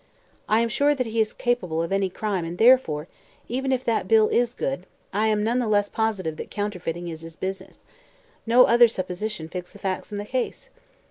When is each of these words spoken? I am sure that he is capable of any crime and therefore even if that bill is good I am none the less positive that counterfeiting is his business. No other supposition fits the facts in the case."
I 0.49 0.61
am 0.61 0.69
sure 0.69 0.95
that 0.95 1.05
he 1.05 1.19
is 1.19 1.31
capable 1.31 1.83
of 1.83 1.91
any 1.91 2.09
crime 2.09 2.43
and 2.43 2.57
therefore 2.57 3.07
even 3.47 3.71
if 3.71 3.85
that 3.85 4.07
bill 4.07 4.29
is 4.29 4.55
good 4.55 4.87
I 5.13 5.27
am 5.27 5.43
none 5.43 5.59
the 5.59 5.67
less 5.67 5.89
positive 5.89 6.37
that 6.37 6.49
counterfeiting 6.49 7.07
is 7.07 7.21
his 7.21 7.35
business. 7.35 7.83
No 8.47 8.63
other 8.65 8.87
supposition 8.87 9.47
fits 9.47 9.71
the 9.73 9.77
facts 9.77 10.11
in 10.11 10.17
the 10.17 10.25
case." 10.25 10.69